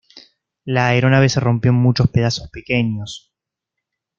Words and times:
La 0.65 0.87
aeronave 0.87 1.29
se 1.29 1.39
rompió 1.39 1.69
en 1.69 1.77
muchos 1.77 2.09
pedazos 2.09 2.49
pequeños. 2.49 3.31